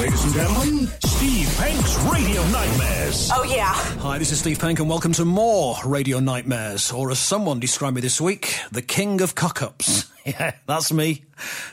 Ladies 0.00 0.24
and 0.26 0.32
gentlemen, 0.32 0.86
Steve 1.04 1.52
Penk's 1.58 1.96
Radio 2.04 2.46
Nightmares. 2.50 3.30
Oh, 3.34 3.42
yeah. 3.42 3.72
Hi, 3.74 4.16
this 4.16 4.30
is 4.30 4.38
Steve 4.38 4.60
Penk, 4.60 4.78
and 4.78 4.88
welcome 4.88 5.12
to 5.14 5.24
more 5.24 5.74
Radio 5.84 6.20
Nightmares, 6.20 6.92
or 6.92 7.10
as 7.10 7.18
someone 7.18 7.58
described 7.58 7.96
me 7.96 8.00
this 8.00 8.20
week, 8.20 8.60
the 8.70 8.80
king 8.80 9.20
of 9.20 9.34
cock-ups. 9.34 10.08
yeah, 10.24 10.52
that's 10.66 10.92
me. 10.92 11.24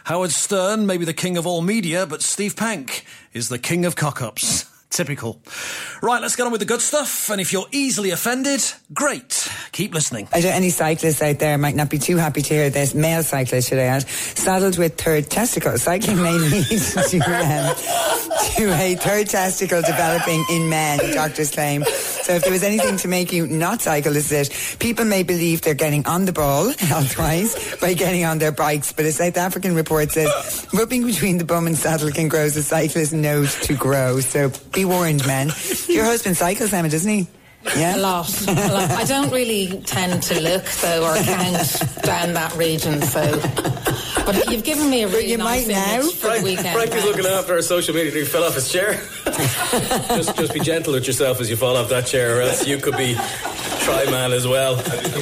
Howard 0.05 0.31
Stern 0.31 0.87
may 0.87 0.97
be 0.97 1.05
the 1.05 1.13
king 1.13 1.37
of 1.37 1.45
all 1.45 1.61
media, 1.61 2.07
but 2.07 2.23
Steve 2.23 2.55
Penk 2.55 3.05
is 3.31 3.49
the 3.49 3.59
king 3.59 3.85
of 3.85 3.95
cock-ups. 3.95 4.71
Typical. 4.95 5.41
Right, 6.01 6.21
let's 6.21 6.37
get 6.37 6.45
on 6.45 6.53
with 6.53 6.61
the 6.61 6.65
good 6.65 6.79
stuff. 6.79 7.29
And 7.29 7.41
if 7.41 7.51
you're 7.51 7.65
easily 7.73 8.11
offended, 8.11 8.63
great. 8.93 9.51
Keep 9.73 9.93
listening. 9.93 10.29
I 10.31 10.39
any 10.39 10.69
cyclists 10.69 11.21
out 11.21 11.39
there 11.39 11.57
might 11.57 11.75
not 11.75 11.89
be 11.89 11.99
too 11.99 12.15
happy 12.15 12.41
to 12.41 12.53
hear 12.53 12.69
this. 12.69 12.95
Male 12.95 13.21
cyclists, 13.21 13.67
should 13.67 13.79
I 13.79 13.87
add, 13.87 14.07
saddled 14.07 14.77
with 14.77 14.95
third 14.95 15.29
testicle. 15.29 15.77
Cycling 15.77 16.23
may 16.23 16.31
lead 16.31 16.65
to, 16.65 17.19
to 18.55 18.71
a 18.73 18.95
third 18.95 19.27
testicle 19.27 19.81
developing 19.81 20.43
in 20.49 20.69
men, 20.69 20.99
doctors 21.13 21.51
claim. 21.51 21.83
So 21.83 22.33
if 22.33 22.43
there 22.43 22.51
was 22.51 22.63
anything 22.63 22.97
to 22.97 23.07
make 23.07 23.31
you 23.33 23.47
not 23.47 23.81
cycle, 23.81 24.13
this 24.13 24.31
is 24.31 24.49
it. 24.49 24.79
People 24.79 25.05
may 25.05 25.23
believe 25.23 25.61
they're 25.61 25.73
getting 25.73 26.05
on 26.05 26.25
the 26.25 26.33
ball 26.33 26.71
health-wise 26.77 27.77
by 27.81 27.93
getting 27.93 28.23
on 28.25 28.37
their 28.37 28.51
bikes, 28.51 28.93
but 28.93 29.05
a 29.05 29.11
South 29.11 29.37
African 29.37 29.75
report 29.75 30.11
says 30.11 30.67
rubbing 30.73 31.05
between 31.05 31.37
the 31.37 31.45
bum 31.45 31.67
and 31.67 31.77
saddle 31.77 32.11
can 32.11 32.29
cause 32.29 32.55
a 32.55 32.63
cyclist's 32.63 33.13
nose 33.13 33.55
to 33.61 33.73
grow. 33.75 34.19
So 34.19 34.51
be 34.71 34.85
warned, 34.85 35.25
men. 35.25 35.51
Your 35.87 36.05
husband 36.05 36.37
cycles, 36.37 36.71
Emma, 36.73 36.89
doesn't 36.89 37.11
he? 37.11 37.27
Yeah. 37.75 37.95
A 37.95 37.97
lot, 37.97 38.47
a 38.47 38.53
lot. 38.53 38.91
I 38.91 39.03
don't 39.05 39.31
really 39.31 39.81
tend 39.85 40.21
to 40.23 40.39
look 40.39 40.63
though 40.65 41.03
or 41.03 41.15
count 41.15 42.03
down 42.03 42.33
that 42.33 42.55
region. 42.55 43.01
So, 43.01 43.21
but 44.25 44.49
you've 44.51 44.63
given 44.63 44.89
me 44.89 45.03
a 45.03 45.07
really 45.07 45.29
you 45.31 45.37
nice 45.37 45.67
might 45.67 45.73
now. 45.73 45.99
image 46.01 46.13
for 46.15 46.37
the 46.37 46.43
weekend. 46.43 46.69
Frank 46.75 46.93
is 46.95 47.03
looking 47.05 47.25
after 47.25 47.53
our 47.53 47.61
social 47.61 47.93
media. 47.93 48.11
He 48.11 48.23
fell 48.25 48.43
off 48.43 48.55
his 48.55 48.71
chair. 48.71 48.93
just, 50.15 50.35
just 50.37 50.53
be 50.53 50.59
gentle 50.59 50.93
with 50.93 51.05
yourself 51.07 51.39
as 51.41 51.49
you 51.49 51.55
fall 51.55 51.77
off 51.77 51.89
that 51.89 52.05
chair, 52.07 52.37
or 52.37 52.41
else 52.41 52.67
you 52.67 52.77
could 52.77 52.97
be 52.97 53.15
try 53.85 54.05
man 54.09 54.31
as 54.33 54.47
well. 54.47 54.75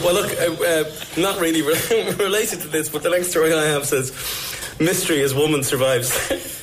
Well, 0.04 0.14
look, 0.14 0.32
uh, 0.40 0.64
uh, 0.64 0.84
not 1.18 1.40
really 1.40 1.62
re- 1.62 2.12
related 2.20 2.62
to 2.62 2.68
this, 2.68 2.90
but 2.90 3.04
the 3.04 3.10
next 3.10 3.30
story 3.32 3.54
I 3.54 3.66
have 3.66 3.86
says, 3.86 4.12
"Mystery 4.80 5.22
as 5.22 5.34
woman 5.36 5.64
survives." 5.64 6.10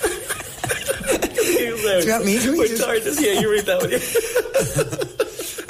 Do 1.51 2.07
you 2.07 2.13
want 2.13 2.25
me 2.25 2.39
to 2.39 2.53
read 2.53 2.59
We're 2.59 2.77
tired. 2.79 3.03
This- 3.03 3.21
Yeah, 3.21 3.41
you 3.41 3.51
read 3.51 3.67
that 3.67 5.09
one. 5.11 5.17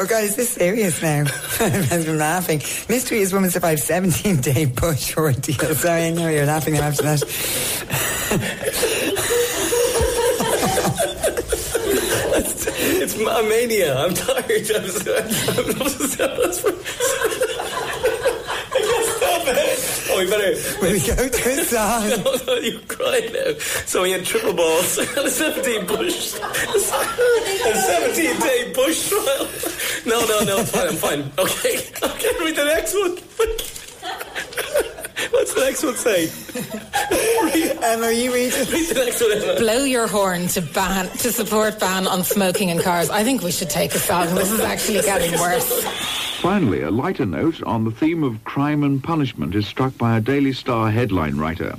Oh 0.02 0.06
god, 0.06 0.24
is 0.24 0.34
this 0.34 0.48
serious 0.48 1.02
now? 1.02 1.26
I've 1.60 2.06
been 2.06 2.16
laughing. 2.16 2.60
Mystery 2.88 3.18
is 3.18 3.34
woman 3.34 3.50
survived 3.50 3.82
17 3.82 4.40
day 4.40 4.64
bush 4.64 5.14
ordeal. 5.14 5.74
Sorry, 5.74 6.06
I 6.06 6.10
know 6.10 6.26
you're 6.28 6.46
laughing 6.46 6.78
after 6.78 7.02
that. 7.02 7.22
It's 12.82 13.14
ma- 13.18 13.42
mania. 13.42 13.94
I'm 13.96 14.14
tired. 14.14 14.40
I'm, 14.46 14.52
I'm, 15.82 15.90
Stop 19.20 19.44
it. 19.48 20.06
Oh, 20.08 20.09
we 20.24 20.30
better. 20.30 20.80
Will 20.80 20.92
we 20.92 21.00
go 21.00 21.28
to 21.28 21.50
a 21.50 21.64
song? 21.64 22.08
No, 22.08 22.36
no, 22.46 22.54
you're 22.60 22.80
crying 22.82 23.32
now. 23.32 23.58
So 23.86 24.04
he 24.04 24.12
had 24.12 24.24
triple 24.24 24.52
balls 24.52 24.98
and 24.98 25.08
a 25.18 25.30
17 25.30 25.86
bush. 25.86 26.34
A 26.34 26.78
17 26.78 28.40
day 28.40 28.72
bush 28.74 29.08
trial. 29.08 29.48
No, 30.06 30.20
no, 30.26 30.44
no, 30.44 30.58
it's 30.60 30.70
fine, 30.70 30.88
I'm 30.88 30.96
fine. 30.96 31.32
Okay, 31.38 31.78
okay, 32.02 32.44
read 32.44 32.56
the 32.56 32.64
next 32.64 32.94
one. 32.94 33.16
What's 35.30 35.54
the 35.54 35.60
next 35.60 35.82
one 35.84 35.96
say? 35.96 36.28
Emma, 37.10 38.06
are 38.06 38.12
you 38.12 38.32
reading? 38.32 38.58
Read 38.70 38.88
the 38.88 38.94
next 38.94 39.20
one, 39.20 39.32
Emma. 39.32 39.58
Blow 39.58 39.84
your 39.84 40.06
horn 40.06 40.46
to 40.48 40.60
ban 40.60 41.08
to 41.18 41.32
support 41.32 41.80
ban 41.80 42.06
on 42.06 42.22
smoking 42.24 42.68
in 42.68 42.80
cars. 42.80 43.10
I 43.10 43.24
think 43.24 43.42
we 43.42 43.50
should 43.50 43.70
take 43.70 43.94
a 43.94 43.98
song. 43.98 44.34
This 44.34 44.52
is 44.52 44.60
actually 44.60 45.00
getting 45.02 45.38
worse. 45.40 45.82
Finally, 46.40 46.82
a 46.82 46.90
lighter 46.90 47.26
note 47.26 47.62
on 47.64 47.84
the 47.84 47.90
theme 47.90 48.22
of 48.22 48.44
crime 48.44 48.84
and 48.84 49.02
punishment 49.02 49.54
is 49.54 49.66
struck 49.66 49.96
by 49.98 50.16
a 50.16 50.20
Daily 50.20 50.52
Star 50.52 50.90
headline 50.90 51.36
writer. 51.36 51.76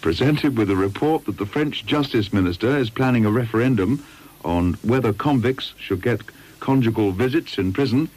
Presented 0.00 0.56
with 0.56 0.70
a 0.70 0.76
report 0.76 1.24
that 1.26 1.38
the 1.38 1.46
French 1.46 1.86
Justice 1.86 2.32
Minister 2.32 2.76
is 2.76 2.90
planning 2.90 3.24
a 3.24 3.30
referendum 3.30 4.04
on 4.44 4.74
whether 4.82 5.12
convicts 5.12 5.74
should 5.78 6.02
get 6.02 6.20
conjugal 6.60 7.12
visits 7.12 7.58
in 7.58 7.72
prison, 7.72 8.08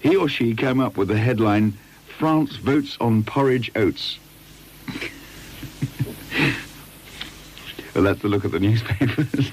he 0.00 0.16
or 0.16 0.28
she 0.28 0.54
came 0.54 0.80
up 0.80 0.96
with 0.96 1.08
the 1.08 1.18
headline, 1.18 1.76
France 2.18 2.56
votes 2.56 2.96
on 3.00 3.22
porridge 3.22 3.70
oats. 3.76 4.18
Well, 8.02 8.12
that's 8.12 8.22
the 8.22 8.28
look 8.28 8.44
at 8.44 8.50
the 8.50 8.60
newspapers. 8.60 9.52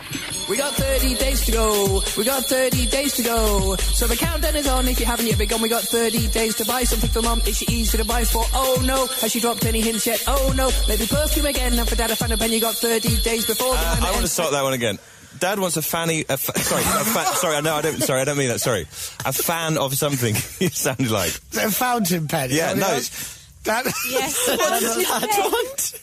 We 0.49 0.55
got 0.57 0.73
30 0.73 1.15
days 1.15 1.45
to 1.45 1.51
go. 1.51 2.01
We 2.17 2.23
got 2.23 2.43
30 2.45 2.85
days 2.87 3.13
to 3.15 3.23
go. 3.23 3.75
So 3.75 4.07
the 4.07 4.15
countdown 4.15 4.55
is 4.55 4.67
on. 4.67 4.87
If 4.87 4.99
you 4.99 5.05
haven't 5.05 5.25
yet 5.27 5.37
begun, 5.37 5.61
we 5.61 5.69
got 5.69 5.83
30 5.83 6.27
days 6.29 6.55
to 6.55 6.65
buy 6.65 6.83
something 6.83 7.09
for 7.09 7.21
mum. 7.21 7.41
Is 7.45 7.57
she 7.57 7.65
easy 7.69 7.97
to 7.97 8.05
buy 8.05 8.23
for? 8.23 8.43
Oh 8.53 8.81
no. 8.85 9.07
Has 9.21 9.31
she 9.31 9.39
dropped 9.39 9.65
any 9.65 9.81
hints 9.81 10.05
yet? 10.07 10.23
Oh 10.27 10.53
no. 10.55 10.69
Maybe 10.87 11.05
perfume 11.05 11.45
again. 11.47 11.77
And 11.77 11.87
for 11.87 11.95
dad, 11.95 12.11
a 12.11 12.15
fan 12.15 12.31
of 12.31 12.39
pen, 12.39 12.51
you 12.51 12.61
got 12.61 12.75
30 12.75 13.17
days 13.23 13.45
before 13.45 13.73
the 13.73 13.79
Uh, 13.79 13.83
I 13.83 13.99
want 14.01 14.11
to 14.13 14.17
ends. 14.19 14.31
start 14.31 14.51
that 14.51 14.63
one 14.63 14.73
again. 14.73 14.97
Dad 15.39 15.59
wants 15.59 15.77
a 15.77 15.81
fanny. 15.81 16.25
A 16.29 16.37
fa- 16.37 16.57
sorry, 16.57 16.81
a 16.81 16.85
fa- 17.05 17.35
sorry. 17.35 17.61
No, 17.61 17.75
I 17.75 17.81
don't. 17.81 18.01
Sorry, 18.01 18.21
I 18.21 18.25
don't 18.25 18.37
mean 18.37 18.47
that. 18.47 18.59
Sorry, 18.59 18.83
a 19.25 19.33
fan 19.33 19.77
of 19.77 19.93
something. 19.95 20.33
it 20.65 20.73
sounded 20.73 21.11
like. 21.11 21.29
A 21.57 21.69
fountain 21.69 22.27
pen. 22.27 22.49
Yeah, 22.51 22.73
no, 22.73 22.87
it's- 22.87 23.09
is? 23.11 23.33
That, 23.63 23.85
Yes. 24.09 24.47
What 24.47 24.79
does 24.81 24.95
Dad 25.03 25.29
want? 25.51 26.01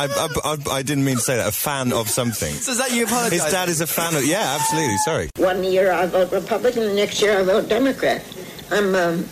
I, 0.00 0.06
I, 0.06 0.28
I, 0.44 0.76
I 0.78 0.82
didn't 0.82 1.04
mean 1.04 1.16
to 1.16 1.20
say 1.20 1.36
that. 1.36 1.48
A 1.48 1.52
fan 1.52 1.92
of 1.92 2.08
something. 2.08 2.54
So 2.54 2.72
is 2.72 2.78
that 2.78 2.92
you 2.92 3.04
apologising? 3.04 3.44
His 3.44 3.52
dad 3.52 3.68
is 3.68 3.80
a 3.82 3.86
fan 3.86 4.14
of. 4.16 4.24
Yeah, 4.24 4.56
absolutely. 4.58 4.96
Sorry. 4.98 5.28
One 5.36 5.62
year 5.62 5.92
I 5.92 6.06
vote 6.06 6.32
Republican, 6.32 6.84
the 6.84 6.94
next 6.94 7.20
year 7.20 7.38
I 7.38 7.42
vote 7.42 7.68
Democrat. 7.68 8.24
I'm 8.70 8.94
um, 8.94 9.24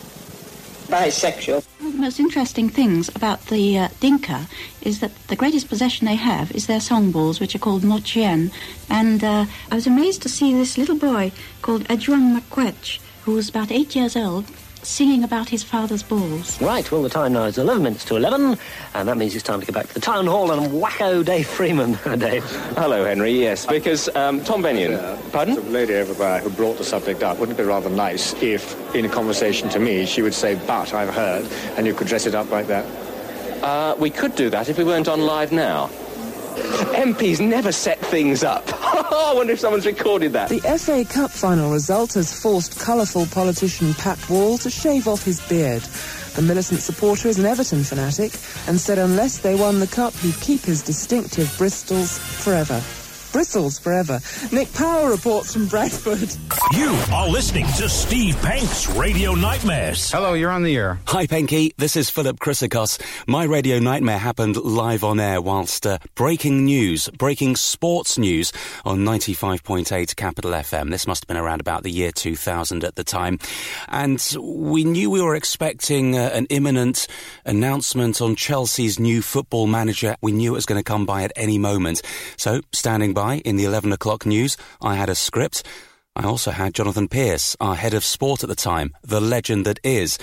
bisexual. 0.88 1.64
One 1.78 1.88
of 1.88 1.92
the 1.94 2.00
most 2.00 2.20
interesting 2.20 2.68
things 2.68 3.08
about 3.16 3.46
the 3.46 3.78
uh, 3.78 3.88
Dinka 4.00 4.46
is 4.82 5.00
that 5.00 5.14
the 5.28 5.36
greatest 5.36 5.68
possession 5.70 6.06
they 6.06 6.16
have 6.16 6.52
is 6.52 6.66
their 6.66 6.80
songballs, 6.80 7.40
which 7.40 7.54
are 7.54 7.60
called 7.60 7.82
mochien. 7.82 8.52
And 8.90 9.24
uh, 9.24 9.46
I 9.70 9.74
was 9.74 9.86
amazed 9.86 10.20
to 10.22 10.28
see 10.28 10.52
this 10.52 10.76
little 10.76 10.96
boy 10.96 11.32
called 11.62 11.84
Adjuan 11.84 12.38
Makwetch, 12.38 13.00
who 13.22 13.32
was 13.32 13.48
about 13.48 13.72
eight 13.72 13.96
years 13.96 14.16
old, 14.16 14.44
singing 14.82 15.24
about 15.24 15.48
his 15.48 15.62
father's 15.62 16.02
balls. 16.02 16.60
Right, 16.60 16.90
well, 16.90 17.02
the 17.02 17.08
time 17.08 17.32
now 17.32 17.44
is 17.44 17.58
11 17.58 17.82
minutes 17.82 18.04
to 18.06 18.16
11, 18.16 18.58
and 18.94 19.08
that 19.08 19.16
means 19.16 19.34
it's 19.34 19.44
time 19.44 19.60
to 19.60 19.66
go 19.66 19.72
back 19.72 19.88
to 19.88 19.94
the 19.94 20.00
town 20.00 20.26
hall 20.26 20.50
and 20.50 20.72
wacko 20.72 21.24
Dave 21.24 21.46
Freeman. 21.46 21.92
Dave. 22.18 22.44
Hello, 22.76 23.04
Henry. 23.04 23.32
Yes, 23.32 23.66
because 23.66 24.08
um, 24.16 24.42
Tom 24.44 24.62
Bennion. 24.62 25.18
Pardon? 25.32 25.54
The 25.54 25.62
lady 25.62 25.94
over 25.94 26.14
there 26.14 26.40
who 26.40 26.50
brought 26.50 26.78
the 26.78 26.84
subject 26.84 27.22
up, 27.22 27.38
wouldn't 27.38 27.58
it 27.58 27.62
be 27.62 27.66
rather 27.68 27.90
nice 27.90 28.34
if, 28.42 28.94
in 28.94 29.04
a 29.04 29.08
conversation 29.08 29.68
to 29.70 29.78
me, 29.78 30.06
she 30.06 30.22
would 30.22 30.34
say, 30.34 30.54
but 30.66 30.92
I've 30.94 31.12
heard, 31.12 31.46
and 31.76 31.86
you 31.86 31.94
could 31.94 32.06
dress 32.06 32.26
it 32.26 32.34
up 32.34 32.50
like 32.50 32.66
that? 32.68 32.84
Uh, 33.62 33.96
we 33.98 34.10
could 34.10 34.34
do 34.34 34.50
that 34.50 34.68
if 34.68 34.78
we 34.78 34.84
weren't 34.84 35.08
on 35.08 35.20
live 35.20 35.52
now. 35.52 35.88
MPs 36.94 37.40
never 37.40 37.72
set 37.72 37.98
things 37.98 38.42
up. 38.42 38.66
I 39.10 39.32
wonder 39.32 39.52
if 39.52 39.60
someone's 39.60 39.86
recorded 39.86 40.32
that. 40.32 40.48
The 40.48 40.60
FA 40.78 41.04
Cup 41.04 41.30
final 41.30 41.70
result 41.72 42.14
has 42.14 42.32
forced 42.32 42.80
colourful 42.80 43.26
politician 43.26 43.94
Pat 43.94 44.18
Wall 44.28 44.58
to 44.58 44.70
shave 44.70 45.06
off 45.06 45.22
his 45.22 45.40
beard. 45.48 45.82
The 46.34 46.42
militant 46.42 46.80
supporter 46.80 47.28
is 47.28 47.38
an 47.38 47.46
Everton 47.46 47.84
fanatic 47.84 48.32
and 48.66 48.80
said 48.80 48.98
unless 48.98 49.38
they 49.38 49.54
won 49.54 49.78
the 49.78 49.86
cup, 49.86 50.14
he'd 50.14 50.40
keep 50.40 50.62
his 50.62 50.82
distinctive 50.82 51.52
bristles 51.58 52.18
forever. 52.18 52.82
Bristles 53.32 53.78
forever. 53.78 54.20
Nick 54.52 54.72
Power 54.72 55.10
reports 55.10 55.52
from 55.52 55.66
Bradford. 55.66 56.28
You 56.72 56.90
are 57.12 57.28
listening 57.28 57.66
to 57.76 57.88
Steve 57.88 58.36
Penk's 58.42 58.88
Radio 58.88 59.34
Nightmares. 59.34 60.10
Hello, 60.10 60.34
you're 60.34 60.50
on 60.50 60.62
the 60.62 60.76
air. 60.76 60.98
Hi, 61.06 61.26
Penky. 61.26 61.72
This 61.76 61.96
is 61.96 62.10
Philip 62.10 62.38
Chrysikos. 62.38 63.00
My 63.26 63.44
radio 63.44 63.78
nightmare 63.78 64.18
happened 64.18 64.56
live 64.56 65.04
on 65.04 65.20
air 65.20 65.40
whilst 65.40 65.86
uh, 65.86 65.98
breaking 66.14 66.64
news, 66.64 67.08
breaking 67.10 67.56
sports 67.56 68.18
news 68.18 68.52
on 68.84 69.00
95.8 69.00 70.16
Capital 70.16 70.52
FM. 70.52 70.90
This 70.90 71.06
must 71.06 71.24
have 71.24 71.28
been 71.28 71.36
around 71.36 71.60
about 71.60 71.82
the 71.82 71.90
year 71.90 72.12
2000 72.12 72.84
at 72.84 72.96
the 72.96 73.04
time. 73.04 73.38
And 73.88 74.24
we 74.40 74.84
knew 74.84 75.10
we 75.10 75.22
were 75.22 75.34
expecting 75.34 76.16
uh, 76.16 76.30
an 76.32 76.46
imminent 76.46 77.06
announcement 77.44 78.20
on 78.20 78.36
Chelsea's 78.36 78.98
new 78.98 79.22
football 79.22 79.66
manager. 79.66 80.16
We 80.22 80.32
knew 80.32 80.52
it 80.52 80.56
was 80.56 80.66
going 80.66 80.80
to 80.80 80.84
come 80.84 81.06
by 81.06 81.24
at 81.24 81.32
any 81.36 81.58
moment. 81.58 82.02
So, 82.36 82.60
standing 82.72 83.14
by 83.18 83.38
in 83.38 83.56
the 83.56 83.64
11 83.64 83.90
o'clock 83.90 84.24
news, 84.26 84.56
I 84.80 84.94
had 84.94 85.08
a 85.08 85.14
script. 85.16 85.64
I 86.14 86.22
also 86.22 86.52
had 86.52 86.72
Jonathan 86.72 87.08
Pearce, 87.08 87.56
our 87.58 87.74
head 87.74 87.92
of 87.92 88.04
sport 88.04 88.44
at 88.44 88.48
the 88.48 88.54
time, 88.54 88.94
the 89.02 89.20
legend 89.20 89.66
that 89.66 89.80
is. 89.82 90.20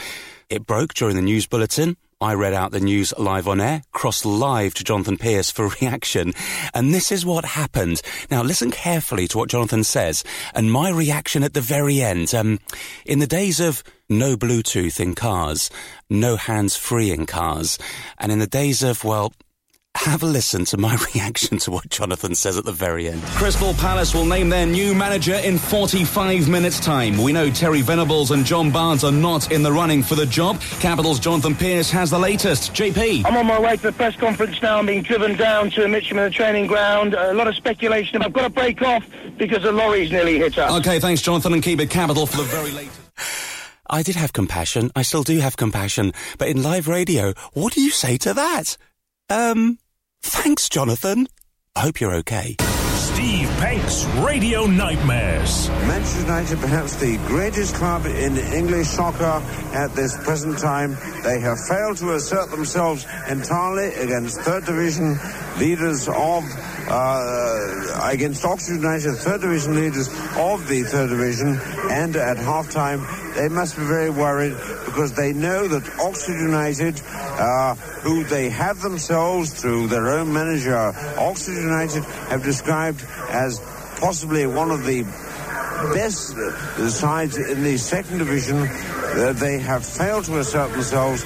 It 0.50 0.66
broke 0.66 0.94
during 0.94 1.18
the 1.18 1.22
news 1.22 1.46
bulletin. 1.46 1.98
I 2.22 2.36
read 2.36 2.54
out 2.54 2.72
the 2.72 2.80
news 2.80 3.14
live 3.18 3.50
on 3.50 3.60
air, 3.60 3.84
crossed 3.92 4.26
live 4.26 4.74
to 4.76 4.86
Jonathan 4.86 5.18
Pearce 5.18 5.52
for 5.52 5.68
reaction, 5.82 6.32
and 6.74 6.94
this 6.94 7.12
is 7.12 7.26
what 7.26 7.44
happened. 7.44 8.02
Now 8.32 8.44
listen 8.44 8.72
carefully 8.72 9.28
to 9.28 9.38
what 9.40 9.50
Jonathan 9.50 9.84
says, 9.84 10.24
and 10.54 10.72
my 10.72 10.90
reaction 10.90 11.44
at 11.44 11.54
the 11.54 11.60
very 11.60 12.02
end. 12.02 12.34
Um, 12.34 12.60
in 13.06 13.20
the 13.20 13.28
days 13.28 13.60
of 13.60 13.84
no 14.08 14.38
Bluetooth 14.38 15.02
in 15.02 15.16
cars, 15.16 15.70
no 16.10 16.38
hands 16.38 16.78
free 16.78 17.12
in 17.12 17.26
cars, 17.26 17.78
and 18.18 18.32
in 18.32 18.40
the 18.40 18.48
days 18.48 18.84
of, 18.84 19.04
well, 19.04 19.34
have 19.96 20.22
a 20.22 20.26
listen 20.26 20.66
to 20.66 20.78
my 20.78 20.96
reaction 21.16 21.58
to 21.60 21.72
what 21.72 21.90
Jonathan 21.90 22.36
says 22.36 22.58
at 22.58 22.66
the 22.66 22.72
very 22.72 23.10
end. 23.10 23.22
Crystal 23.24 23.74
Palace 23.76 24.14
will 24.14 24.26
name 24.26 24.50
their 24.50 24.66
new 24.66 24.94
manager 24.94 25.36
in 25.36 25.58
45 25.58 26.48
minutes' 26.50 26.80
time. 26.80 27.18
We 27.18 27.32
know 27.34 27.50
Terry 27.50 27.82
Venables 27.82 28.32
and 28.32 28.46
John 28.46 28.72
Barnes 28.72 29.04
are 29.04 29.12
not 29.12 29.52
in 29.52 29.64
the 29.64 29.72
running 29.72 30.04
for 30.04 30.16
the 30.16 30.26
job. 30.26 30.60
Capital's 30.80 31.20
Jonathan 31.20 31.56
Pearce 31.56 31.90
has 31.92 32.12
the 32.12 32.20
latest. 32.20 32.74
JP. 32.74 33.26
I'm 33.26 33.38
on 33.38 33.48
my 33.48 33.60
way 33.60 33.76
to 33.78 33.82
the 33.82 33.92
press 33.92 34.16
conference 34.16 34.62
now. 34.62 34.80
I'm 34.80 34.86
being 34.86 35.02
driven 35.02 35.36
down 35.36 35.72
to 35.72 35.88
Mitcham 35.88 36.18
in 36.18 36.26
the 36.26 36.30
training 36.30 36.68
ground. 36.68 37.14
A 37.14 37.34
lot 37.34 37.48
of 37.48 37.56
speculation. 37.56 38.22
I've 38.22 38.34
got 38.34 38.44
to 38.44 38.50
break 38.50 38.82
off 38.82 39.06
because 39.38 39.64
the 39.64 39.72
lorry's 39.72 40.12
nearly 40.12 40.38
hit 40.38 40.58
us. 40.58 40.72
Okay, 40.80 41.00
thanks, 41.00 41.22
Jonathan, 41.22 41.54
and 41.54 41.64
keep 41.64 41.80
it 41.80 41.90
capital 41.90 42.26
for 42.26 42.38
the 42.38 42.44
very 42.44 42.72
latest. 42.72 43.02
I 43.90 44.04
did 44.04 44.16
have 44.16 44.34
compassion. 44.34 44.92
I 44.96 45.04
still 45.04 45.24
do 45.24 45.40
have 45.40 45.58
compassion. 45.58 46.14
But 46.38 46.50
in 46.50 46.64
live 46.64 46.88
radio, 46.88 47.34
what 47.54 47.74
do 47.74 47.82
you 47.82 47.92
say 47.92 48.18
to 48.18 48.34
that? 48.34 48.78
Um, 49.30 49.78
thanks, 50.26 50.70
Jonathan. 50.70 51.28
I 51.76 51.82
hope 51.82 52.00
you're 52.02 52.16
okay. 52.16 52.56
Steve 52.96 53.48
Penk's 53.60 54.06
Radio 54.26 54.66
Nightmares. 54.66 55.70
Manchester 55.70 56.22
United, 56.22 56.60
perhaps 56.60 56.96
the 56.96 57.18
greatest 57.28 57.76
club 57.76 58.06
in 58.06 58.38
English 58.38 58.88
soccer 58.88 59.42
at 59.74 59.94
this 59.94 60.18
present 60.24 60.58
time. 60.58 60.98
They 61.24 61.40
have 61.42 61.58
failed 61.70 61.98
to 61.98 62.16
assert 62.16 62.50
themselves 62.50 63.06
entirely 63.30 63.94
against 63.96 64.42
third 64.42 64.66
division 64.66 65.18
leaders 65.60 66.08
of, 66.08 66.44
uh, 66.90 68.10
against 68.12 68.44
Oxford 68.44 68.76
United, 68.76 69.16
third 69.16 69.42
division 69.42 69.76
leaders 69.76 70.08
of 70.38 70.68
the 70.68 70.84
third 70.84 71.10
division. 71.10 71.60
And 71.92 72.16
at 72.16 72.38
half 72.38 72.72
time, 72.72 73.06
they 73.36 73.50
must 73.50 73.78
be 73.78 73.84
very 73.84 74.10
worried 74.10 74.56
because 74.86 75.14
they 75.14 75.34
know 75.34 75.68
that 75.68 76.00
Oxford 76.00 76.40
United, 76.40 76.96
uh, 77.38 77.76
who 77.76 78.24
they 78.24 78.50
have 78.50 78.82
themselves 78.82 79.62
through 79.62 79.88
their 79.88 80.10
own 80.10 80.32
manager, 80.34 80.76
Oxford 81.18 81.54
United, 81.54 82.04
have 82.04 82.44
described 82.44 83.06
as 83.30 83.60
possibly 84.00 84.46
one 84.46 84.72
of 84.72 84.86
the 84.86 85.04
best 85.94 86.36
sides 86.92 87.38
in 87.38 87.64
the 87.64 87.78
second 87.78 88.20
division. 88.20 88.58
Uh, 88.58 89.34
they 89.36 89.60
have 89.60 89.86
failed 89.86 90.26
to 90.26 90.40
assert 90.40 90.72
themselves. 90.72 91.26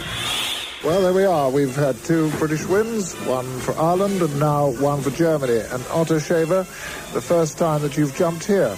Well, 0.84 1.02
there 1.02 1.14
we 1.14 1.26
are. 1.26 1.50
We've 1.50 1.76
had 1.76 1.98
two 2.06 2.30
British 2.38 2.66
wins, 2.66 3.14
one 3.26 3.60
for 3.60 3.78
Ireland 3.78 4.22
and 4.22 4.40
now 4.40 4.70
one 4.70 5.02
for 5.02 5.12
Germany. 5.12 5.60
And 5.60 5.86
Otto 5.88 6.20
Shaver, 6.20 6.66
the 7.14 7.22
first 7.22 7.58
time 7.58 7.82
that 7.82 7.98
you've 7.98 8.16
jumped 8.16 8.46
here. 8.46 8.78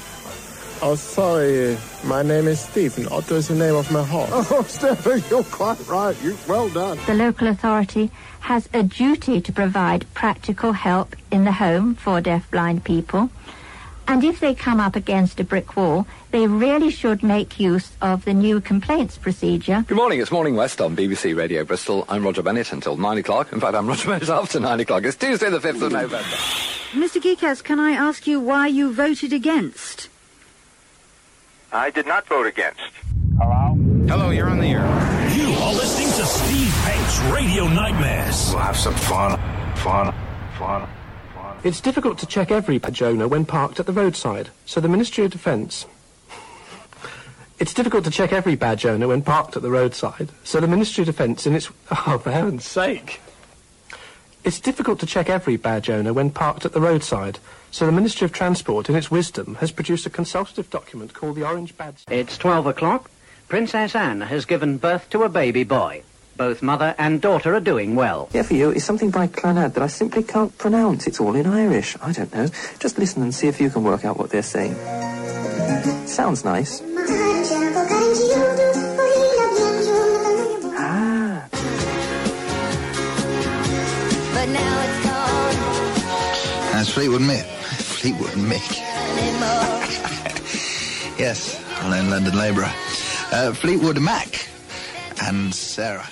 Oh, 0.84 0.96
sorry. 0.96 1.78
My 2.06 2.24
name 2.24 2.48
is 2.48 2.60
Stephen. 2.60 3.08
Otto 3.08 3.36
is 3.36 3.48
the 3.50 3.56
name 3.56 3.76
of 3.76 3.92
my 3.92 4.04
horse. 4.04 4.30
Oh, 4.52 4.64
Stephen, 4.68 5.24
you're 5.30 5.44
quite 5.44 5.88
right. 5.88 6.16
You 6.24 6.36
well 6.48 6.70
done. 6.70 6.98
The 7.06 7.14
local 7.14 7.48
authority 7.48 8.10
has 8.40 8.68
a 8.74 8.82
duty 8.82 9.42
to 9.42 9.52
provide 9.54 10.12
practical 10.16 10.72
help 10.74 11.16
in 11.32 11.44
the 11.46 11.52
home 11.52 11.94
for 11.94 12.20
deaf-blind 12.20 12.84
people. 12.84 13.30
And 14.08 14.24
if 14.24 14.40
they 14.40 14.56
come 14.56 14.80
up 14.80 14.96
against 14.96 15.40
a 15.40 15.44
brick 15.44 15.76
wall, 15.78 16.08
they 16.32 16.48
really 16.48 16.90
should 16.90 17.22
make 17.22 17.60
use 17.60 17.92
of 18.02 18.26
the 18.26 18.34
new 18.34 18.60
complaints 18.60 19.20
procedure. 19.20 19.86
Good 19.88 19.96
morning, 19.96 20.20
it's 20.20 20.32
Morning 20.32 20.56
West 20.56 20.82
on 20.82 20.96
BBC 20.96 21.38
Radio 21.38 21.64
Bristol. 21.64 22.06
I'm 22.10 22.24
Roger 22.24 22.42
Bennett 22.42 22.72
until 22.74 22.98
9 22.98 23.18
o'clock. 23.20 23.54
In 23.54 23.60
fact, 23.60 23.76
I'm 23.76 23.86
Roger 23.88 24.10
Bennett 24.10 24.30
after 24.30 24.60
9 24.60 24.80
o'clock. 24.80 25.04
It's 25.06 25.16
Tuesday 25.16 25.52
the 25.52 25.60
5th 25.60 25.84
of 25.84 25.92
November. 25.92 26.18
Mr. 26.94 27.22
Geekas, 27.22 27.64
can 27.64 27.80
I 27.80 27.92
ask 27.92 28.26
you 28.26 28.40
why 28.40 28.66
you 28.68 28.92
voted 28.92 29.32
against? 29.32 30.10
I 31.74 31.90
did 31.90 32.06
not 32.06 32.28
vote 32.28 32.48
against. 32.48 32.82
Hello? 33.40 33.76
Hello, 34.08 34.30
you're 34.30 34.50
on 34.50 34.60
the 34.60 34.68
air. 34.68 34.82
You 35.34 35.54
are 35.54 35.74
listening 35.74 36.10
to 36.10 36.26
Steve 36.26 36.74
Penk's 36.84 37.20
Radio 37.34 37.68
Nightmares. 37.68 38.50
We'll 38.50 38.60
have 38.60 38.76
some 38.76 38.94
fun, 38.94 39.40
fun, 39.78 40.14
fun. 40.58 40.88
Fun. 41.34 41.58
It's 41.64 41.80
difficult 41.80 42.18
to 42.20 42.26
check 42.26 42.52
every 42.52 42.78
Jonah 42.78 43.30
when 43.30 43.46
parked 43.46 43.80
at 43.80 43.86
the 43.86 43.94
roadside, 43.94 44.50
so 44.66 44.82
the 44.82 44.90
Ministry 44.90 45.26
of 45.26 45.32
Defence. 45.32 45.86
It's 47.60 47.76
difficult 47.76 48.04
to 48.06 48.10
check 48.10 48.34
every 48.34 48.56
badge 48.56 48.88
owner 48.88 49.08
when 49.08 49.22
parked 49.22 49.56
at 49.56 49.62
the 49.62 49.70
roadside, 49.70 50.30
so 50.44 50.60
the 50.60 50.68
Ministry 50.68 51.04
of 51.04 51.06
Defence 51.06 51.46
in 51.46 51.54
its... 51.54 51.70
Oh, 52.08 52.18
for 52.18 52.32
heaven's 52.32 52.66
sake. 52.66 53.22
It's 54.44 54.60
difficult 54.60 55.00
to 55.02 55.06
check 55.06 55.30
every 55.30 55.58
badge 55.58 55.88
owner 55.88 56.12
when 56.12 56.32
parked 56.32 56.66
at 56.66 56.74
the 56.74 56.82
roadside, 56.82 57.38
so 57.72 57.86
the 57.86 57.92
Ministry 57.92 58.26
of 58.26 58.34
Transport 58.34 58.90
in 58.90 58.96
its 58.96 59.10
wisdom 59.10 59.56
has 59.56 59.72
produced 59.72 60.06
a 60.06 60.10
consultative 60.10 60.70
document 60.70 61.14
called 61.14 61.36
the 61.36 61.48
Orange 61.48 61.76
Badge... 61.78 62.04
It's 62.10 62.38
12 62.38 62.68
o'clock. 62.68 63.10
Princess 63.48 63.96
Anne 63.96 64.22
has 64.22 64.46
given 64.46 64.78
birth 64.78 65.10
to 65.10 65.24
a 65.24 65.30
baby 65.30 65.64
boy. 65.64 66.04
Both 66.38 66.62
mother 66.62 66.96
and 66.98 67.22
daughter 67.22 67.54
are 67.56 67.60
doing 67.60 67.96
well. 67.96 68.30
Here 68.32 68.44
for 68.44 68.56
you, 68.56 68.72
is 68.72 68.84
something 68.84 69.10
by 69.10 69.28
Clannad 69.28 69.74
that 69.74 69.84
I 69.84 69.88
simply 69.88 70.24
can't 70.24 70.58
pronounce. 70.58 71.08
It's 71.08 71.20
all 71.20 71.36
in 71.36 71.46
Irish. 71.46 71.96
I 72.02 72.12
don't 72.12 72.34
know. 72.34 72.48
Just 72.80 72.98
listen 72.98 73.22
and 73.24 73.34
see 73.34 73.48
if 73.48 73.62
you 73.62 73.70
can 73.70 73.84
work 73.84 74.04
out 74.06 74.18
what 74.18 74.32
they're 74.32 74.42
saying. 74.42 74.76
Sounds 76.08 76.44
nice. 76.44 76.82
Ah. 80.78 81.48
But 84.34 84.50
now 84.50 84.82
it's 84.82 85.06
gone 85.06 85.56
That's 86.72 86.90
Fleetwood 86.90 87.22
Mick. 87.22 87.61
Fleetwood 88.02 88.32
Mick. 88.32 88.68
yes, 91.20 91.64
know 91.84 92.10
London 92.10 92.36
Labourer. 92.36 92.72
Uh, 93.32 93.54
Fleetwood 93.54 94.02
Mac 94.02 94.50
and 95.22 95.54
Sarah. 95.54 96.10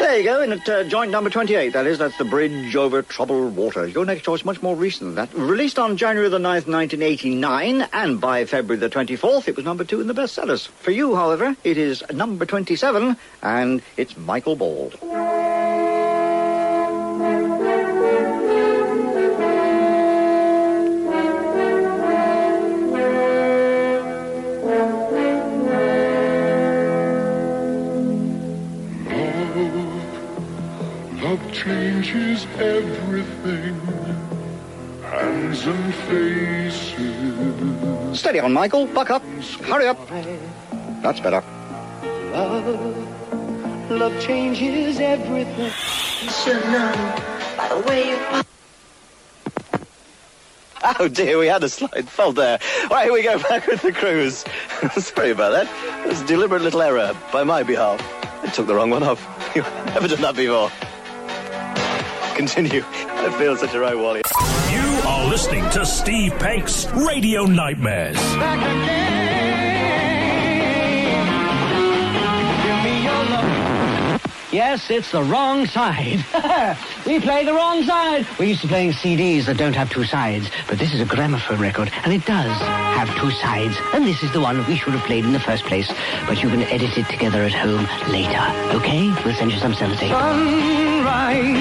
There 0.00 0.18
you 0.18 0.24
go, 0.24 0.42
in 0.42 0.54
at 0.54 0.68
uh, 0.68 0.82
joint 0.82 1.12
number 1.12 1.30
28, 1.30 1.72
that 1.72 1.86
is. 1.86 1.98
That's 1.98 2.18
the 2.18 2.24
bridge 2.24 2.74
over 2.74 3.02
troubled 3.02 3.54
water. 3.54 3.86
Your 3.86 4.04
next 4.04 4.22
choice 4.22 4.44
much 4.44 4.60
more 4.60 4.74
recent 4.74 5.14
than 5.14 5.16
that. 5.26 5.32
Released 5.38 5.78
on 5.78 5.96
January 5.96 6.28
the 6.28 6.38
9th, 6.38 6.66
1989, 6.66 7.82
and 7.92 8.20
by 8.20 8.44
February 8.46 8.80
the 8.80 8.90
24th, 8.90 9.46
it 9.46 9.54
was 9.54 9.64
number 9.64 9.84
two 9.84 10.00
in 10.00 10.08
the 10.08 10.14
bestsellers. 10.14 10.66
For 10.66 10.90
you, 10.90 11.14
however, 11.14 11.56
it 11.62 11.78
is 11.78 12.02
number 12.12 12.44
27, 12.44 13.16
and 13.40 13.82
it's 13.96 14.16
Michael 14.16 14.56
Ball. 14.56 14.90
Changes 32.14 32.46
everything. 32.58 33.74
Hands 35.02 35.66
and 35.66 35.94
faces. 36.06 36.94
Steady 38.18 38.38
on, 38.38 38.52
Michael. 38.52 38.86
Buck 38.86 39.10
up. 39.10 39.22
Hurry 39.64 39.88
up. 39.88 39.98
That's 41.02 41.18
better. 41.20 41.42
Love, 42.32 43.90
love 43.90 44.20
changes 44.20 45.00
everything. 45.00 45.70
Should 45.70 46.64
know 46.66 46.92
by 47.56 47.68
the 47.68 47.80
way 47.86 48.10
you 48.10 48.18
Oh 50.86 51.08
dear, 51.08 51.38
we 51.38 51.46
had 51.46 51.64
a 51.64 51.68
slight 51.68 52.08
fault 52.08 52.36
there. 52.36 52.58
Right, 52.90 53.04
here 53.04 53.12
we 53.12 53.22
go 53.22 53.38
back 53.38 53.66
with 53.66 53.82
the 53.82 53.92
cruise. 53.92 54.44
Sorry 54.98 55.30
about 55.30 55.52
that. 55.52 55.66
It 56.04 56.08
was 56.08 56.20
a 56.20 56.26
deliberate 56.26 56.62
little 56.62 56.82
error 56.82 57.16
by 57.32 57.42
my 57.42 57.62
behalf. 57.62 58.00
I 58.42 58.48
took 58.48 58.66
the 58.66 58.74
wrong 58.74 58.90
one 58.90 59.02
off. 59.02 59.26
You've 59.56 59.66
never 59.86 60.08
done 60.08 60.20
that 60.20 60.36
before. 60.36 60.70
Continue. 62.34 62.82
I 62.84 63.30
feel 63.38 63.56
such 63.56 63.74
a 63.74 63.80
right 63.80 63.96
wally. 63.96 64.22
You 64.70 65.08
are 65.08 65.28
listening 65.28 65.68
to 65.70 65.86
Steve 65.86 66.32
Penk's 66.38 66.86
Radio 66.92 67.44
Nightmares. 67.46 68.18
Yes, 74.54 74.88
it's 74.88 75.10
the 75.10 75.20
wrong 75.20 75.66
side. 75.66 76.24
we 77.06 77.18
play 77.18 77.44
the 77.44 77.52
wrong 77.52 77.82
side. 77.82 78.24
We're 78.38 78.44
used 78.44 78.60
to 78.60 78.68
playing 78.68 78.92
CDs 78.92 79.46
that 79.46 79.56
don't 79.56 79.74
have 79.74 79.90
two 79.90 80.04
sides, 80.04 80.48
but 80.68 80.78
this 80.78 80.94
is 80.94 81.00
a 81.00 81.04
gramophone 81.04 81.60
record, 81.60 81.90
and 82.04 82.12
it 82.12 82.24
does 82.24 82.56
have 82.60 83.12
two 83.16 83.32
sides. 83.32 83.76
And 83.94 84.06
this 84.06 84.22
is 84.22 84.30
the 84.30 84.40
one 84.40 84.64
we 84.68 84.76
should 84.76 84.92
have 84.92 85.04
played 85.06 85.24
in 85.24 85.32
the 85.32 85.40
first 85.40 85.64
place, 85.64 85.92
but 86.28 86.40
you 86.40 86.48
can 86.50 86.62
edit 86.62 86.96
it 86.96 87.08
together 87.08 87.42
at 87.42 87.52
home 87.52 87.88
later. 88.12 88.38
Okay? 88.76 89.12
We'll 89.24 89.34
send 89.34 89.50
you 89.50 89.58
some 89.58 89.72
sellotape. 89.72 90.10
Sunrise. 90.10 91.54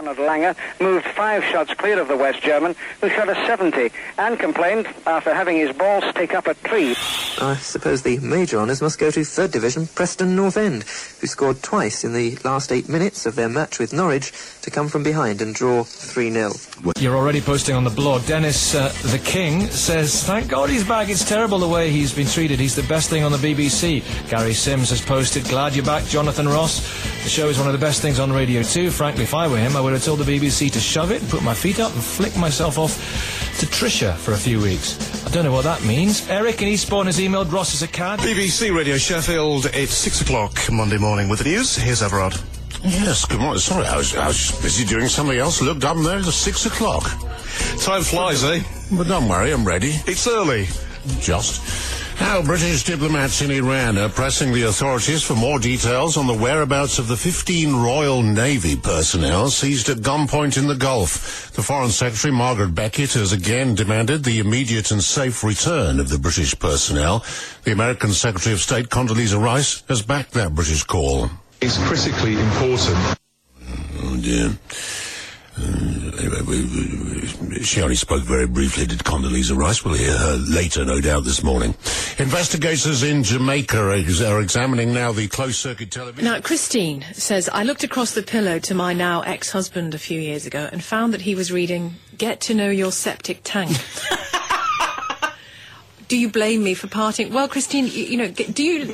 This 0.00 0.10
is 0.12 0.16
the 0.16 0.24
Bernhard 0.24 0.56
Langer 0.56 0.80
moved 0.80 1.06
five 1.06 1.44
shots 1.44 1.74
clear 1.74 2.00
of 2.00 2.08
the 2.08 2.16
West 2.16 2.40
German, 2.42 2.74
who 3.00 3.08
shot 3.10 3.28
a 3.28 3.34
70, 3.46 3.90
and 4.18 4.38
complained 4.38 4.86
after 5.06 5.34
having 5.34 5.56
his 5.56 5.76
ball 5.76 6.00
stick 6.10 6.34
up 6.34 6.46
a 6.46 6.54
tree. 6.54 6.94
I 7.40 7.56
suppose 7.56 8.02
the 8.02 8.18
major 8.18 8.58
honours 8.58 8.80
must 8.80 8.98
go 8.98 9.10
to 9.10 9.24
third 9.24 9.50
division 9.50 9.86
Preston 9.94 10.36
North 10.36 10.56
End, 10.56 10.84
who 10.84 11.26
scored 11.26 11.62
twice 11.62 12.04
in 12.04 12.12
the 12.12 12.36
last 12.44 12.72
eight 12.72 12.88
minutes 12.88 13.26
of 13.26 13.34
their 13.34 13.48
match 13.48 13.78
with 13.78 13.92
Norwich 13.92 14.32
to 14.62 14.70
come 14.70 14.88
from 14.88 15.02
behind 15.02 15.42
and 15.42 15.54
draw 15.54 15.82
3-0. 15.84 17.00
You're 17.00 17.16
already 17.16 17.40
posting 17.40 17.74
on 17.74 17.84
the 17.84 17.90
blog. 17.90 18.24
Dennis 18.26 18.74
uh, 18.74 18.88
the 19.04 19.18
King 19.18 19.66
says, 19.66 20.24
Thank 20.24 20.48
God 20.48 20.70
he's 20.70 20.86
back. 20.86 21.08
It's 21.08 21.28
terrible 21.28 21.58
the 21.58 21.68
way 21.68 21.90
he's 21.90 22.14
been 22.14 22.26
treated. 22.26 22.58
He's 22.58 22.76
the 22.76 22.82
best 22.84 23.10
thing 23.10 23.22
on 23.22 23.32
the 23.32 23.38
BBC. 23.38 24.02
Gary 24.30 24.54
Sims 24.54 24.90
has 24.90 25.00
posted, 25.00 25.44
Glad 25.44 25.74
you're 25.74 25.84
back, 25.84 26.04
Jonathan 26.04 26.48
Ross. 26.48 26.80
The 27.22 27.28
show 27.28 27.48
is 27.48 27.58
one 27.58 27.66
of 27.66 27.72
the 27.72 27.78
best 27.78 28.00
things 28.00 28.18
on 28.18 28.32
radio 28.32 28.62
too. 28.62 28.90
Frankly, 28.90 29.24
if 29.24 29.34
I 29.34 29.46
were 29.46 29.58
him, 29.58 29.76
I 29.76 29.80
would 29.80 29.89
have 29.94 30.04
told 30.04 30.18
the 30.20 30.24
BBC 30.24 30.70
to 30.72 30.80
shove 30.80 31.10
it, 31.10 31.20
and 31.22 31.30
put 31.30 31.42
my 31.42 31.54
feet 31.54 31.80
up 31.80 31.92
and 31.92 32.02
flick 32.02 32.36
myself 32.36 32.78
off 32.78 32.94
to 33.60 33.66
Trisha 33.66 34.14
for 34.16 34.32
a 34.32 34.36
few 34.36 34.60
weeks. 34.60 35.24
I 35.26 35.30
don't 35.30 35.44
know 35.44 35.52
what 35.52 35.64
that 35.64 35.84
means. 35.84 36.28
Eric 36.28 36.62
in 36.62 36.68
Eastbourne 36.68 37.06
has 37.06 37.18
emailed 37.18 37.52
Ross 37.52 37.74
as 37.74 37.82
a 37.82 37.88
cad. 37.88 38.20
BBC 38.20 38.74
Radio 38.74 38.96
Sheffield, 38.96 39.66
it's 39.74 39.92
six 39.92 40.20
o'clock 40.20 40.58
Monday 40.70 40.98
morning 40.98 41.28
with 41.28 41.40
the 41.40 41.46
news. 41.46 41.76
Here's 41.76 42.02
Everard. 42.02 42.34
Yes, 42.82 43.26
good 43.26 43.40
morning. 43.40 43.60
Sorry, 43.60 43.86
I 43.86 43.96
was, 43.96 44.16
I 44.16 44.26
was 44.28 44.52
busy 44.62 44.86
doing 44.86 45.08
something 45.08 45.36
else. 45.38 45.60
Looked 45.60 45.84
up 45.84 45.98
there, 45.98 46.18
it's 46.18 46.34
six 46.34 46.64
o'clock. 46.64 47.04
Time 47.78 48.02
flies, 48.02 48.42
eh? 48.44 48.62
But 48.92 49.06
don't 49.06 49.28
worry, 49.28 49.52
I'm 49.52 49.66
ready. 49.66 49.92
It's 50.06 50.26
early. 50.26 50.66
Just. 51.20 51.99
Now, 52.20 52.42
British 52.42 52.84
diplomats 52.84 53.40
in 53.40 53.50
Iran 53.50 53.96
are 53.96 54.10
pressing 54.10 54.52
the 54.52 54.64
authorities 54.64 55.22
for 55.22 55.34
more 55.34 55.58
details 55.58 56.18
on 56.18 56.26
the 56.26 56.34
whereabouts 56.34 56.98
of 56.98 57.08
the 57.08 57.16
15 57.16 57.74
Royal 57.74 58.22
Navy 58.22 58.76
personnel 58.76 59.48
seized 59.48 59.88
at 59.88 59.98
gunpoint 59.98 60.58
in 60.58 60.66
the 60.68 60.76
Gulf. 60.76 61.50
The 61.52 61.62
Foreign 61.62 61.88
Secretary, 61.88 62.30
Margaret 62.30 62.74
Beckett, 62.74 63.14
has 63.14 63.32
again 63.32 63.74
demanded 63.74 64.22
the 64.22 64.38
immediate 64.38 64.90
and 64.90 65.02
safe 65.02 65.42
return 65.42 65.98
of 65.98 66.10
the 66.10 66.18
British 66.18 66.56
personnel. 66.58 67.24
The 67.64 67.72
American 67.72 68.10
Secretary 68.10 68.52
of 68.52 68.60
State, 68.60 68.90
Condoleezza 68.90 69.42
Rice, 69.42 69.82
has 69.88 70.02
backed 70.02 70.32
that 70.32 70.54
British 70.54 70.84
call. 70.84 71.30
It's 71.62 71.78
critically 71.88 72.38
important. 72.38 73.18
Oh, 74.02 74.18
dear. 74.20 74.50
Uh, 75.60 77.62
she 77.62 77.82
only 77.82 77.94
spoke 77.94 78.22
very 78.22 78.46
briefly 78.46 78.86
to 78.86 78.96
Condoleezza 78.96 79.56
Rice. 79.56 79.84
We'll 79.84 79.94
hear 79.94 80.16
her 80.16 80.36
later, 80.36 80.84
no 80.84 81.00
doubt, 81.00 81.24
this 81.24 81.42
morning. 81.42 81.74
Investigators 82.18 83.02
in 83.02 83.22
Jamaica 83.22 83.78
are, 83.78 83.92
are 83.92 84.40
examining 84.40 84.92
now 84.92 85.12
the 85.12 85.28
closed-circuit 85.28 85.90
television. 85.90 86.24
Now, 86.24 86.40
Christine 86.40 87.04
says, 87.12 87.48
I 87.52 87.64
looked 87.64 87.84
across 87.84 88.14
the 88.14 88.22
pillow 88.22 88.58
to 88.60 88.74
my 88.74 88.92
now 88.92 89.22
ex-husband 89.22 89.94
a 89.94 89.98
few 89.98 90.20
years 90.20 90.46
ago 90.46 90.68
and 90.70 90.82
found 90.82 91.12
that 91.14 91.22
he 91.22 91.34
was 91.34 91.52
reading 91.52 91.94
Get 92.16 92.40
to 92.42 92.54
Know 92.54 92.70
Your 92.70 92.92
Septic 92.92 93.40
Tank. 93.44 93.76
do 96.10 96.18
you 96.18 96.28
blame 96.28 96.62
me 96.62 96.74
for 96.74 96.88
parting? 96.88 97.32
Well, 97.32 97.48
Christine, 97.48 97.86
you, 97.86 98.04
you 98.04 98.16
know, 98.18 98.28
get, 98.30 98.52
do 98.52 98.62
you 98.64 98.86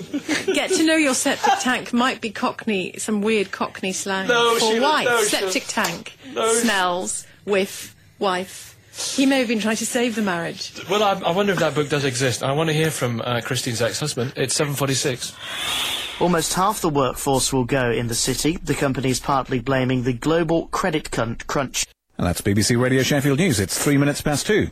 get 0.53 0.71
to 0.71 0.85
know 0.85 0.97
your 0.97 1.15
septic 1.15 1.55
tank 1.61 1.93
might 1.93 2.21
be 2.21 2.31
Cockney, 2.31 2.95
some 2.99 3.23
weird 3.23 3.51
Cockney 3.51 3.93
slang 3.93 4.29
No, 4.29 4.55
for 4.55 4.61
Sheila, 4.61 4.81
wife. 4.89 5.05
no, 5.07 5.23
septic 5.23 5.63
Sheila. 5.65 5.87
tank 5.87 6.17
No. 6.35 6.53
smells 6.53 7.27
whiff 7.45 7.97
wife. 8.19 8.75
He 9.17 9.27
may 9.27 9.39
have 9.41 9.49
been 9.49 9.61
trying 9.61 9.77
to 9.77 9.87
save 9.87 10.15
the 10.15 10.23
marriage. 10.23 10.73
Well, 10.91 11.03
I, 11.03 11.13
I 11.21 11.33
wonder 11.33 11.53
if 11.53 11.59
that 11.59 11.75
book 11.75 11.89
does 11.89 12.05
exist. 12.05 12.43
I 12.43 12.53
want 12.53 12.69
to 12.69 12.75
hear 12.75 12.91
from 12.91 13.21
uh, 13.23 13.41
Christine's 13.43 13.83
ex-husband. 13.83 14.35
It's 14.37 14.59
7.46. 14.59 16.21
Almost 16.21 16.55
half 16.55 16.81
the 16.81 16.89
workforce 16.89 17.53
will 17.53 17.65
go 17.65 17.91
in 17.91 18.07
the 18.09 18.15
city. 18.15 18.57
The 18.63 18.75
company 18.75 19.11
is 19.11 19.21
partly 19.21 19.59
blaming 19.61 20.05
the 20.05 20.13
global 20.15 20.69
credit 20.69 21.11
crunch. 21.11 21.87
And 22.19 22.27
that's 22.27 22.41
BBC 22.41 22.81
Radio 22.81 23.03
Sheffield 23.03 23.39
News. 23.39 23.61
It's 23.61 23.77
three 23.83 23.99
minutes 23.99 24.23
past 24.23 24.47
two. 24.47 24.69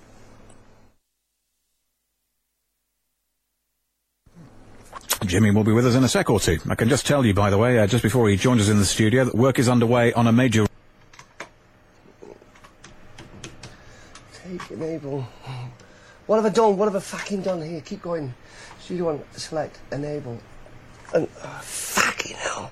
Jimmy 5.25 5.51
will 5.51 5.65
be 5.65 5.73
with 5.73 5.87
us 5.87 5.95
in 5.95 6.05
a 6.05 6.09
sec 6.09 6.31
or 6.31 6.41
two. 6.41 6.59
I 6.69 6.75
can 6.75 6.89
just 6.89 7.07
tell 7.07 7.25
you, 7.25 7.35
by 7.35 7.51
the 7.51 7.59
way, 7.59 7.79
uh, 7.79 7.87
just 7.87 8.03
before 8.03 8.29
he 8.29 8.37
joins 8.37 8.61
us 8.63 8.69
in 8.69 8.79
the 8.79 8.85
studio, 8.85 9.25
that 9.25 9.35
work 9.35 9.59
is 9.59 9.69
underway 9.69 10.13
on 10.13 10.27
a 10.27 10.33
major. 10.33 10.67
Take 14.47 14.71
enable. 14.71 15.27
What 16.27 16.37
have 16.37 16.47
I 16.47 16.51
done? 16.51 16.77
What 16.77 16.87
have 16.87 16.97
I 16.97 17.01
fucking 17.01 17.43
done 17.43 17.63
here? 17.63 17.81
Keep 17.81 18.03
going. 18.03 18.33
Studio 18.81 19.07
one, 19.07 19.23
select, 19.33 19.79
enable. 19.93 20.39
And, 21.15 21.29
uh, 21.43 21.59
fucking 21.61 22.37
hell. 22.37 22.71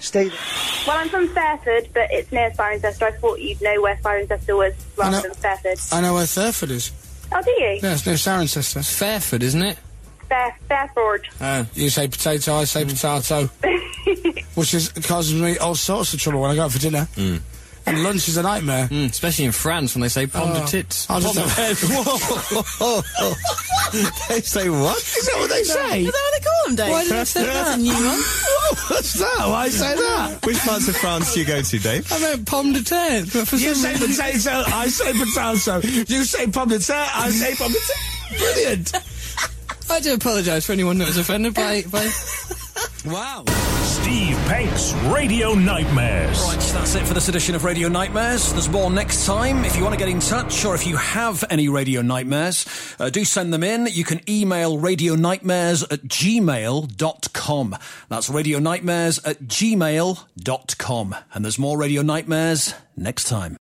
Stay 0.00 0.28
there. 0.28 0.38
Well, 0.86 0.98
I'm 0.98 1.08
from 1.08 1.28
Fairford, 1.28 1.88
but 1.94 2.08
it's 2.10 2.30
near 2.30 2.50
Cirencester. 2.50 3.02
I 3.04 3.12
thought 3.12 3.40
you'd 3.40 3.60
know 3.62 3.80
where 3.80 3.96
Cirencester 3.96 4.56
was 4.56 4.74
rather 4.96 5.16
know- 5.16 5.22
than 5.22 5.34
Fairford. 5.34 5.78
I 5.92 6.00
know 6.02 6.14
where 6.14 6.26
Fairford 6.26 6.70
is. 6.70 6.92
Oh, 7.32 7.40
do 7.42 7.50
you? 7.50 7.78
Yeah, 7.82 7.92
it's 7.94 8.06
near 8.06 8.16
Cirencester. 8.16 8.76
It's 8.78 8.92
Fairford, 8.98 9.42
isn't 9.42 9.62
it? 9.62 9.78
Fair, 10.34 10.56
Fairford. 10.68 11.28
Oh. 11.40 11.44
Uh, 11.44 11.64
you 11.74 11.88
say 11.90 12.08
potato, 12.08 12.54
I 12.54 12.64
say 12.64 12.84
potato. 12.84 13.46
Which 14.56 14.74
is 14.74 14.88
causes 14.90 15.40
me 15.40 15.56
all 15.58 15.74
sorts 15.76 16.12
of 16.12 16.18
trouble 16.20 16.40
when 16.40 16.50
I 16.50 16.56
go 16.56 16.64
out 16.64 16.72
for 16.72 16.78
dinner. 16.80 17.06
Mm. 17.14 17.40
And 17.86 18.02
lunch 18.02 18.26
is 18.28 18.36
a 18.38 18.42
nightmare. 18.42 18.88
Mm, 18.88 19.10
especially 19.10 19.44
in 19.44 19.52
France 19.52 19.94
when 19.94 20.00
they 20.02 20.08
say 20.08 20.26
pomme 20.26 20.54
de 20.54 20.62
Oh. 20.62 20.66
tits. 20.66 21.08
I 21.10 21.20
just 21.20 21.34
they 24.28 24.40
say 24.40 24.68
what? 24.70 24.96
Is 24.98 25.26
that 25.26 25.36
what 25.38 25.50
they 25.50 25.62
say? 25.62 26.02
Is 26.02 26.12
that 26.12 26.22
what 26.24 26.32
they 26.32 26.40
call 26.44 26.64
them, 26.66 26.74
Dave? 26.76 26.90
Why 26.90 27.02
did 27.04 27.12
they 27.12 27.24
say 27.24 27.42
that? 27.44 27.52
That's 27.52 27.76
a 27.76 27.78
new 27.80 27.92
one. 27.92 28.02
What's 28.90 29.12
that? 29.14 29.46
Why 29.46 29.68
say 29.68 29.94
that? 29.94 30.44
Which 30.46 30.58
parts 30.58 30.88
of 30.88 30.96
France 30.96 31.32
do 31.34 31.40
you 31.40 31.46
go 31.46 31.60
to, 31.62 31.78
Dave? 31.78 32.10
I 32.12 32.18
meant 32.20 32.46
pomme 32.46 32.72
de 32.72 32.82
terre. 32.82 33.22
But 33.32 33.46
for 33.48 33.56
You 33.56 33.74
some 33.74 33.96
say 33.98 34.06
reason- 34.06 34.40
potato, 34.42 34.64
I 34.74 34.88
say 34.88 35.12
potato. 35.12 35.80
You 36.12 36.24
say 36.24 36.46
pomme 36.46 36.68
de 36.70 36.78
terre, 36.80 37.06
I 37.14 37.30
say 37.30 37.54
pomme 37.54 37.72
de 37.72 37.78
terre. 37.78 38.38
Brilliant. 38.38 38.92
I 39.90 40.00
do 40.00 40.14
apologise 40.14 40.66
for 40.66 40.72
anyone 40.72 40.98
that 40.98 41.06
was 41.06 41.16
offended 41.16 41.54
by... 41.54 41.82
by... 41.82 42.10
wow. 43.06 43.44
Steve 43.84 44.36
Penk's 44.46 44.92
Radio 45.04 45.54
Nightmares. 45.54 46.42
Right, 46.42 46.58
that's 46.58 46.94
it 46.94 47.06
for 47.06 47.14
this 47.14 47.28
edition 47.28 47.54
of 47.54 47.64
Radio 47.64 47.88
Nightmares. 47.88 48.52
There's 48.52 48.68
more 48.68 48.90
next 48.90 49.24
time. 49.26 49.64
If 49.64 49.76
you 49.76 49.82
want 49.82 49.94
to 49.94 49.98
get 49.98 50.08
in 50.08 50.20
touch 50.20 50.64
or 50.64 50.74
if 50.74 50.86
you 50.86 50.96
have 50.96 51.44
any 51.50 51.68
Radio 51.68 52.02
Nightmares, 52.02 52.66
uh, 52.98 53.10
do 53.10 53.24
send 53.24 53.52
them 53.52 53.62
in. 53.62 53.86
You 53.86 54.04
can 54.04 54.20
email 54.28 54.78
Radio 54.78 55.14
Nightmares 55.14 55.82
at 55.84 56.02
gmail.com. 56.02 57.76
That's 58.08 58.30
Radio 58.30 58.58
Nightmares 58.58 59.18
at 59.24 59.42
gmail.com. 59.42 61.16
And 61.32 61.44
there's 61.44 61.58
more 61.58 61.78
Radio 61.78 62.02
Nightmares 62.02 62.74
next 62.96 63.24
time. 63.24 63.52